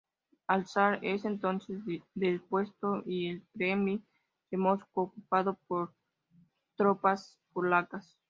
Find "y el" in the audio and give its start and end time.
3.05-3.45